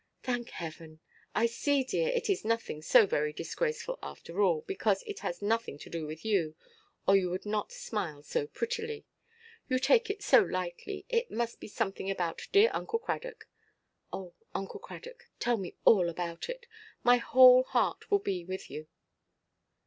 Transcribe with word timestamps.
"Thank 0.23 0.49
Heaven! 0.49 0.99
I 1.35 1.45
see, 1.45 1.83
dear, 1.83 2.07
it 2.09 2.27
is 2.27 2.43
nothing 2.43 2.81
so 2.81 3.05
very 3.05 3.31
disgraceful 3.31 3.99
after 4.01 4.41
all, 4.41 4.61
because 4.61 5.03
it 5.03 5.19
has 5.19 5.43
nothing 5.43 5.77
to 5.77 5.91
do 5.91 6.07
with 6.07 6.25
you, 6.25 6.55
or 7.07 7.15
you 7.15 7.29
would 7.29 7.45
not 7.45 7.71
smile 7.71 8.23
so 8.23 8.47
prettily. 8.47 9.05
You 9.69 9.77
take 9.77 10.09
it 10.09 10.23
so 10.23 10.39
lightly, 10.39 11.05
it 11.07 11.29
must 11.29 11.59
be 11.59 11.67
something 11.67 12.09
about 12.09 12.47
dear 12.51 12.71
Uncle 12.73 12.97
Cradock. 12.97 13.47
Oh, 14.11 14.33
Uncle 14.55 14.79
Cradock, 14.79 15.27
tell 15.39 15.57
me 15.57 15.75
all 15.85 16.09
about 16.09 16.49
it; 16.49 16.65
my 17.03 17.17
whole 17.17 17.61
heart 17.63 18.09
will 18.09 18.17
be 18.17 18.43
with 18.43 18.71
you." 18.71 18.87